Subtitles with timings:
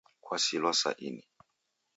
[0.23, 1.23] Kwasilwa sa ini